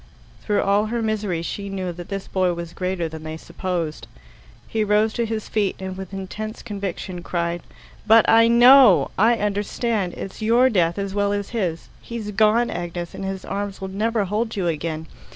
[0.41, 4.07] Through all her misery she knew that this boy was greater than they supposed.
[4.67, 7.61] He rose to his feet, and with intense conviction cried:
[8.07, 10.13] "But I know I understand.
[10.15, 11.87] It's your death as well as his.
[12.01, 15.05] He's gone, Agnes, and his arms will never hold you again.